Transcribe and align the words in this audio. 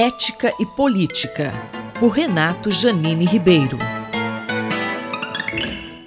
Ética 0.00 0.54
e 0.60 0.64
Política, 0.64 1.52
por 1.98 2.10
Renato 2.10 2.70
Janine 2.70 3.24
Ribeiro. 3.24 3.76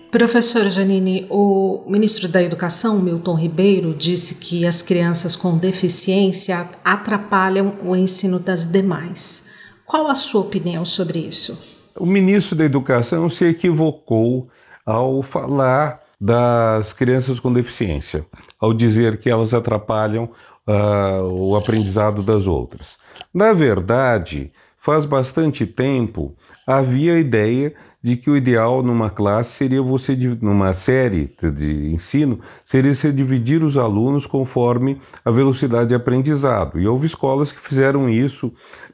Professora 0.09 0.69
Janine, 0.69 1.27
o 1.29 1.83
ministro 1.85 2.29
da 2.29 2.41
Educação, 2.41 3.01
Milton 3.01 3.35
Ribeiro, 3.35 3.93
disse 3.93 4.35
que 4.35 4.65
as 4.65 4.81
crianças 4.81 5.35
com 5.35 5.57
deficiência 5.57 6.69
atrapalham 6.85 7.75
o 7.83 7.93
ensino 7.93 8.39
das 8.39 8.63
demais. 8.63 9.51
Qual 9.85 10.07
a 10.07 10.15
sua 10.15 10.39
opinião 10.39 10.85
sobre 10.85 11.19
isso? 11.19 11.61
O 11.99 12.05
ministro 12.05 12.55
da 12.55 12.63
Educação 12.63 13.29
se 13.29 13.43
equivocou 13.43 14.47
ao 14.85 15.21
falar 15.21 15.99
das 16.17 16.93
crianças 16.93 17.41
com 17.41 17.51
deficiência, 17.51 18.25
ao 18.57 18.73
dizer 18.73 19.19
que 19.19 19.29
elas 19.29 19.53
atrapalham 19.53 20.29
uh, 20.71 21.23
o 21.23 21.55
aprendizado 21.55 22.23
das 22.23 22.47
outras. 22.47 22.97
Na 23.33 23.53
verdade, 23.53 24.51
faz 24.77 25.05
bastante 25.05 25.65
tempo 25.65 26.35
havia 26.65 27.15
a 27.15 27.19
ideia 27.19 27.73
de 28.03 28.15
que 28.15 28.31
o 28.31 28.35
ideal 28.35 28.81
numa 28.81 29.11
classe 29.11 29.51
seria 29.51 29.81
você, 29.81 30.15
numa 30.41 30.73
série 30.73 31.35
de 31.53 31.93
ensino, 31.93 32.39
seria 32.65 32.95
você 32.95 33.11
dividir 33.11 33.63
os 33.63 33.77
alunos 33.77 34.25
conforme 34.25 34.99
a 35.23 35.29
velocidade 35.29 35.89
de 35.89 35.95
aprendizado. 35.95 36.79
E 36.79 36.87
houve 36.87 37.05
escolas 37.05 37.51
que 37.51 37.59
fizeram 37.59 38.09
isso, 38.09 38.51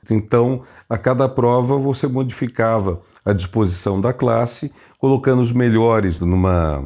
então 0.09 0.63
a 0.89 0.97
cada 0.97 1.29
prova 1.29 1.77
você 1.77 2.05
modificava 2.05 3.01
a 3.23 3.31
disposição 3.31 4.01
da 4.01 4.11
classe, 4.11 4.71
colocando 4.99 5.41
os 5.41 5.53
melhores 5.53 6.19
numa 6.19 6.79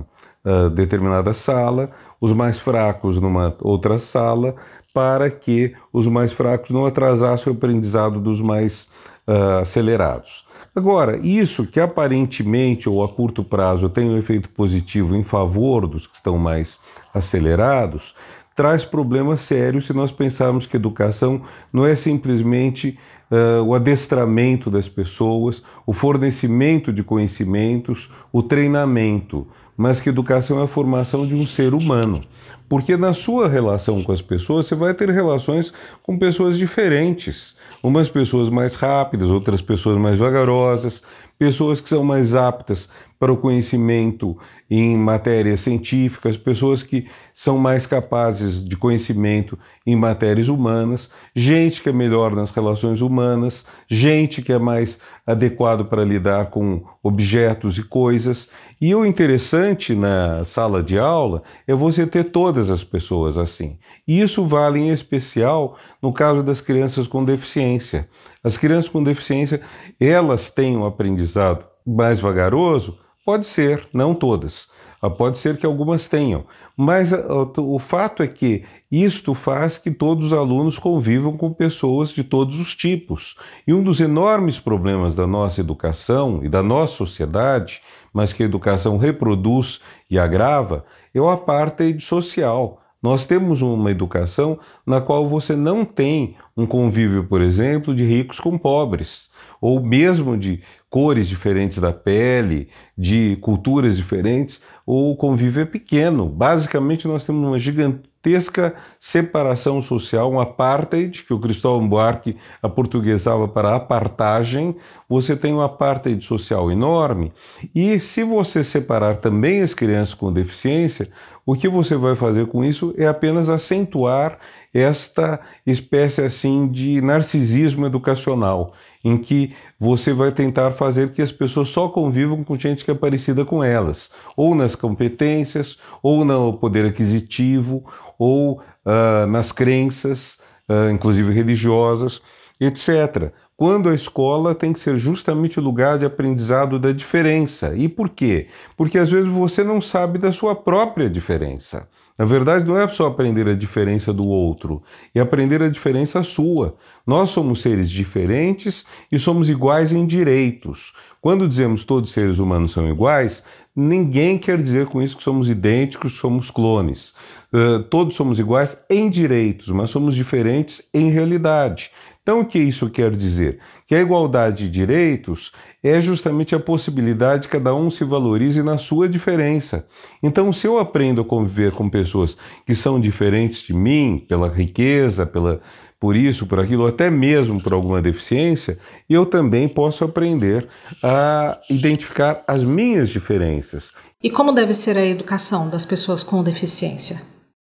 uh, 0.45 0.69
determinada 0.69 1.33
sala, 1.33 1.89
os 2.21 2.31
mais 2.31 2.59
fracos 2.59 3.19
numa 3.19 3.55
outra 3.61 3.97
sala, 3.97 4.55
para 4.93 5.29
que 5.29 5.73
os 5.91 6.05
mais 6.07 6.31
fracos 6.31 6.69
não 6.69 6.85
atrasassem 6.85 7.51
o 7.51 7.55
aprendizado 7.55 8.19
dos 8.19 8.39
mais 8.39 8.87
uh, 9.27 9.61
acelerados. 9.61 10.45
Agora, 10.73 11.17
isso 11.17 11.65
que 11.65 11.79
aparentemente 11.79 12.87
ou 12.87 13.03
a 13.03 13.09
curto 13.09 13.43
prazo 13.43 13.89
tem 13.89 14.07
um 14.07 14.17
efeito 14.17 14.47
positivo 14.49 15.15
em 15.15 15.23
favor 15.23 15.87
dos 15.87 16.07
que 16.07 16.15
estão 16.15 16.37
mais 16.37 16.79
acelerados, 17.13 18.15
traz 18.55 18.85
problemas 18.85 19.41
sérios 19.41 19.87
se 19.87 19.93
nós 19.93 20.11
pensarmos 20.11 20.65
que 20.65 20.77
educação 20.77 21.41
não 21.73 21.85
é 21.85 21.95
simplesmente 21.95 22.97
uh, 23.29 23.63
o 23.63 23.73
adestramento 23.73 24.69
das 24.69 24.87
pessoas, 24.87 25.63
o 25.85 25.93
fornecimento 25.93 26.93
de 26.93 27.03
conhecimentos, 27.03 28.09
o 28.31 28.43
treinamento, 28.43 29.47
mas 29.81 29.99
que 29.99 30.09
educação 30.09 30.59
é 30.59 30.63
a 30.63 30.67
formação 30.67 31.25
de 31.25 31.33
um 31.33 31.47
ser 31.47 31.73
humano. 31.73 32.21
Porque 32.69 32.95
na 32.95 33.13
sua 33.13 33.47
relação 33.47 34.01
com 34.03 34.11
as 34.11 34.21
pessoas, 34.21 34.67
você 34.67 34.75
vai 34.75 34.93
ter 34.93 35.09
relações 35.09 35.73
com 36.03 36.17
pessoas 36.17 36.57
diferentes. 36.57 37.55
Umas 37.83 38.07
pessoas 38.07 38.49
mais 38.49 38.75
rápidas, 38.75 39.29
outras 39.29 39.61
pessoas 39.61 39.97
mais 39.97 40.17
vagarosas, 40.17 41.01
pessoas 41.37 41.81
que 41.81 41.89
são 41.89 42.03
mais 42.03 42.35
aptas 42.35 42.87
para 43.19 43.31
o 43.31 43.37
conhecimento 43.37 44.37
em 44.69 44.97
matérias 44.97 45.61
científicas, 45.61 46.37
pessoas 46.37 46.81
que 46.81 47.07
são 47.35 47.57
mais 47.57 47.85
capazes 47.85 48.63
de 48.63 48.75
conhecimento 48.75 49.57
em 49.85 49.95
matérias 49.95 50.47
humanas, 50.47 51.09
gente 51.35 51.81
que 51.81 51.89
é 51.89 51.91
melhor 51.91 52.35
nas 52.35 52.51
relações 52.51 53.01
humanas, 53.01 53.65
gente 53.89 54.41
que 54.41 54.53
é 54.53 54.57
mais 54.57 54.99
adequado 55.25 55.85
para 55.85 56.03
lidar 56.03 56.51
com 56.51 56.83
objetos 57.03 57.77
e 57.77 57.83
coisas. 57.83 58.49
E 58.79 58.95
o 58.95 59.05
interessante 59.05 59.93
na 59.93 60.43
sala 60.45 60.81
de 60.81 60.97
aula 60.97 61.43
é 61.67 61.73
você 61.75 62.07
ter 62.07 62.25
todas 62.41 62.71
as 62.71 62.83
pessoas 62.83 63.37
assim. 63.37 63.77
E 64.07 64.19
isso 64.19 64.43
vale 64.47 64.79
em 64.79 64.89
especial 64.89 65.77
no 66.01 66.11
caso 66.11 66.41
das 66.41 66.59
crianças 66.59 67.05
com 67.05 67.23
deficiência. 67.23 68.09
As 68.43 68.57
crianças 68.57 68.89
com 68.89 69.03
deficiência, 69.03 69.61
elas 69.99 70.49
têm 70.49 70.75
um 70.75 70.83
aprendizado 70.83 71.63
mais 71.85 72.19
vagaroso? 72.19 72.97
Pode 73.23 73.45
ser, 73.45 73.87
não 73.93 74.15
todas. 74.15 74.67
Ah, 75.01 75.09
pode 75.09 75.39
ser 75.39 75.57
que 75.57 75.65
algumas 75.65 76.07
tenham, 76.07 76.45
mas 76.77 77.11
ah, 77.11 77.19
o 77.57 77.79
fato 77.79 78.21
é 78.21 78.27
que 78.27 78.63
isto 78.91 79.33
faz 79.33 79.77
que 79.77 79.89
todos 79.89 80.27
os 80.27 80.33
alunos 80.33 80.77
convivam 80.77 81.35
com 81.35 81.51
pessoas 81.51 82.09
de 82.09 82.23
todos 82.23 82.59
os 82.59 82.75
tipos. 82.75 83.35
E 83.65 83.73
um 83.73 83.81
dos 83.81 83.99
enormes 83.99 84.59
problemas 84.59 85.15
da 85.15 85.25
nossa 85.25 85.59
educação 85.59 86.41
e 86.43 86.49
da 86.49 86.61
nossa 86.61 86.97
sociedade, 86.97 87.81
mas 88.13 88.31
que 88.31 88.43
a 88.43 88.45
educação 88.45 88.97
reproduz 88.97 89.81
e 90.09 90.19
agrava, 90.19 90.85
é 91.15 91.19
o 91.19 91.29
apartheid 91.29 92.03
social. 92.03 92.81
Nós 93.01 93.25
temos 93.25 93.63
uma 93.63 93.89
educação 93.89 94.59
na 94.85 95.01
qual 95.01 95.27
você 95.27 95.55
não 95.55 95.83
tem 95.83 96.35
um 96.55 96.67
convívio, 96.67 97.23
por 97.23 97.41
exemplo, 97.41 97.95
de 97.95 98.05
ricos 98.05 98.39
com 98.39 98.57
pobres, 98.57 99.30
ou 99.61 99.79
mesmo 99.79 100.35
de 100.35 100.59
cores 100.89 101.27
diferentes 101.29 101.77
da 101.77 101.93
pele, 101.93 102.67
de 102.97 103.37
culturas 103.39 103.95
diferentes, 103.95 104.61
o 104.85 105.15
convívio 105.15 105.61
é 105.61 105.65
pequeno. 105.65 106.25
Basicamente, 106.25 107.07
nós 107.07 107.25
temos 107.25 107.47
uma 107.47 107.57
gigantesca 107.57 108.75
separação 108.99 109.81
social, 109.81 110.29
um 110.29 110.39
apartheid, 110.41 111.23
que 111.23 111.33
o 111.33 111.39
Cristóvão 111.39 111.87
Buarque 111.87 112.35
aportuguesava 112.61 113.47
para 113.47 113.75
apartagem. 113.75 114.75
Você 115.07 115.37
tem 115.37 115.53
um 115.53 115.61
apartheid 115.61 116.25
social 116.25 116.69
enorme. 116.69 117.31
E 117.73 117.97
se 117.99 118.23
você 118.23 118.63
separar 118.63 119.17
também 119.17 119.61
as 119.61 119.73
crianças 119.73 120.13
com 120.13 120.33
deficiência, 120.33 121.09
o 121.45 121.55
que 121.55 121.69
você 121.69 121.95
vai 121.95 122.15
fazer 122.17 122.47
com 122.47 122.65
isso 122.65 122.93
é 122.97 123.07
apenas 123.07 123.47
acentuar 123.47 124.37
esta 124.73 125.39
espécie 125.65 126.21
assim 126.21 126.67
de 126.67 127.01
narcisismo 127.01 127.85
educacional 127.85 128.73
em 129.03 129.17
que 129.17 129.53
você 129.79 130.13
vai 130.13 130.31
tentar 130.31 130.71
fazer 130.71 131.11
que 131.11 131.21
as 131.21 131.31
pessoas 131.31 131.69
só 131.69 131.89
convivam 131.89 132.43
com 132.43 132.57
gente 132.57 132.85
que 132.85 132.91
é 132.91 132.95
parecida 132.95 133.43
com 133.43 133.63
elas, 133.63 134.09
ou 134.35 134.53
nas 134.53 134.75
competências, 134.75 135.77
ou 136.03 136.23
no 136.23 136.53
poder 136.53 136.85
aquisitivo, 136.85 137.83
ou 138.17 138.61
uh, 138.85 139.25
nas 139.27 139.51
crenças, 139.51 140.37
uh, 140.69 140.91
inclusive 140.91 141.33
religiosas, 141.33 142.21
etc. 142.59 143.31
Quando 143.57 143.89
a 143.89 143.95
escola 143.95 144.55
tem 144.55 144.73
que 144.73 144.79
ser 144.79 144.97
justamente 144.97 145.59
o 145.59 145.63
lugar 145.63 145.99
de 145.99 146.05
aprendizado 146.05 146.79
da 146.79 146.91
diferença. 146.91 147.75
E 147.75 147.87
por 147.87 148.09
quê? 148.09 148.47
Porque 148.75 148.97
às 148.97 149.09
vezes 149.09 149.31
você 149.31 149.63
não 149.63 149.79
sabe 149.79 150.17
da 150.17 150.31
sua 150.31 150.55
própria 150.55 151.09
diferença. 151.09 151.87
Na 152.21 152.27
verdade, 152.27 152.67
não 152.67 152.77
é 152.77 152.87
só 152.87 153.07
aprender 153.07 153.47
a 153.47 153.55
diferença 153.55 154.13
do 154.13 154.27
outro, 154.27 154.83
é 155.15 155.19
aprender 155.19 155.63
a 155.63 155.67
diferença 155.67 156.21
sua. 156.21 156.77
Nós 157.03 157.31
somos 157.31 157.63
seres 157.63 157.89
diferentes 157.89 158.85
e 159.11 159.17
somos 159.17 159.49
iguais 159.49 159.91
em 159.91 160.05
direitos. 160.05 160.93
Quando 161.19 161.49
dizemos 161.49 161.83
todos 161.83 162.09
os 162.09 162.13
seres 162.13 162.37
humanos 162.37 162.73
são 162.73 162.87
iguais, 162.87 163.43
ninguém 163.75 164.37
quer 164.37 164.61
dizer 164.61 164.85
com 164.85 165.01
isso 165.01 165.17
que 165.17 165.23
somos 165.23 165.49
idênticos, 165.49 166.13
somos 166.19 166.51
clones. 166.51 167.15
Uh, 167.51 167.81
todos 167.89 168.15
somos 168.15 168.37
iguais 168.37 168.77
em 168.87 169.09
direitos, 169.09 169.69
mas 169.69 169.89
somos 169.89 170.13
diferentes 170.13 170.79
em 170.93 171.09
realidade. 171.09 171.89
Então, 172.21 172.41
o 172.41 172.45
que 172.45 172.59
isso 172.59 172.89
quer 172.89 173.15
dizer? 173.15 173.59
Que 173.87 173.95
a 173.95 174.01
igualdade 174.01 174.65
de 174.65 174.69
direitos 174.69 175.51
é 175.83 175.99
justamente 175.99 176.53
a 176.53 176.59
possibilidade 176.59 177.43
de 177.43 177.47
cada 177.47 177.73
um 177.73 177.89
se 177.89 178.03
valorize 178.03 178.61
na 178.61 178.77
sua 178.77 179.09
diferença. 179.09 179.87
Então, 180.21 180.53
se 180.53 180.67
eu 180.67 180.77
aprendo 180.77 181.21
a 181.21 181.25
conviver 181.25 181.71
com 181.71 181.89
pessoas 181.89 182.37
que 182.65 182.75
são 182.75 183.01
diferentes 183.01 183.63
de 183.63 183.73
mim, 183.73 184.23
pela 184.29 184.47
riqueza, 184.47 185.25
pela, 185.25 185.61
por 185.99 186.15
isso, 186.15 186.45
por 186.45 186.59
aquilo, 186.59 186.85
até 186.85 187.09
mesmo 187.09 187.61
por 187.61 187.73
alguma 187.73 188.01
deficiência, 188.01 188.77
eu 189.09 189.25
também 189.25 189.67
posso 189.67 190.03
aprender 190.03 190.67
a 191.03 191.59
identificar 191.71 192.43
as 192.47 192.63
minhas 192.63 193.09
diferenças. 193.09 193.91
E 194.23 194.29
como 194.29 194.51
deve 194.51 194.75
ser 194.75 194.95
a 194.95 195.05
educação 195.05 195.71
das 195.71 195.87
pessoas 195.87 196.23
com 196.23 196.43
deficiência? 196.43 197.17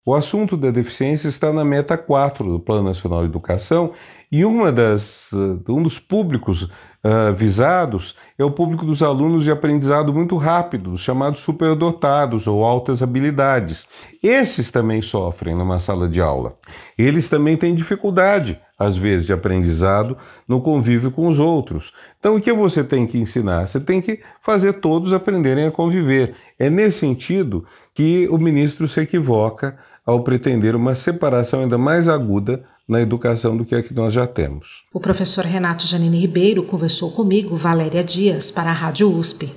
O 0.07 0.13
assunto 0.13 0.55
da 0.55 0.69
deficiência 0.69 1.27
está 1.27 1.51
na 1.51 1.65
meta 1.65 1.97
4 1.97 2.45
do 2.47 2.59
Plano 2.59 2.89
Nacional 2.89 3.21
de 3.21 3.29
Educação 3.29 3.93
e 4.37 4.43
uma 4.43 4.69
das, 4.69 5.29
um 5.69 5.81
dos 5.81 5.97
públicos 5.97 6.63
uh, 6.63 7.33
visados 7.33 8.17
é 8.37 8.43
o 8.43 8.51
público 8.51 8.85
dos 8.85 9.01
alunos 9.01 9.45
de 9.45 9.51
aprendizado 9.51 10.11
muito 10.11 10.35
rápido, 10.35 10.91
os 10.91 10.99
chamados 10.99 11.39
superdotados 11.39 12.45
ou 12.45 12.65
altas 12.65 13.01
habilidades. 13.01 13.85
Esses 14.21 14.73
também 14.73 15.01
sofrem 15.01 15.55
numa 15.55 15.79
sala 15.79 16.09
de 16.09 16.19
aula. 16.19 16.57
Eles 16.97 17.29
também 17.29 17.55
têm 17.55 17.73
dificuldade, 17.73 18.59
às 18.77 18.97
vezes, 18.97 19.25
de 19.25 19.31
aprendizado 19.31 20.17
no 20.45 20.59
convívio 20.59 21.11
com 21.11 21.29
os 21.29 21.39
outros. 21.39 21.93
Então, 22.19 22.35
o 22.35 22.41
que 22.41 22.51
você 22.51 22.83
tem 22.83 23.07
que 23.07 23.17
ensinar? 23.17 23.69
Você 23.69 23.79
tem 23.79 24.01
que 24.01 24.19
fazer 24.41 24.73
todos 24.73 25.13
aprenderem 25.13 25.65
a 25.65 25.71
conviver. 25.71 26.35
É 26.59 26.69
nesse 26.69 26.99
sentido 26.99 27.65
que 27.93 28.27
o 28.29 28.37
ministro 28.37 28.85
se 28.89 28.99
equivoca 28.99 29.77
ao 30.05 30.25
pretender 30.25 30.75
uma 30.75 30.93
separação 30.93 31.61
ainda 31.61 31.77
mais 31.77 32.09
aguda 32.09 32.65
na 32.87 33.01
educação 33.01 33.57
do 33.57 33.65
que 33.65 33.75
a 33.75 33.81
que 33.81 33.93
nós 33.93 34.13
já 34.13 34.27
temos. 34.27 34.83
O 34.93 34.99
professor 34.99 35.43
Renato 35.45 35.85
Janine 35.87 36.19
Ribeiro 36.19 36.63
conversou 36.63 37.11
comigo, 37.11 37.55
Valéria 37.55 38.03
Dias, 38.03 38.51
para 38.51 38.69
a 38.69 38.73
Rádio 38.73 39.09
USP. 39.09 39.51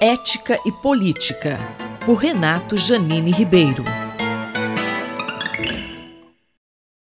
Ética 0.00 0.58
e 0.64 0.70
Política, 0.70 1.58
por 2.04 2.14
Renato 2.14 2.76
Janine 2.76 3.30
Ribeiro. 3.30 3.84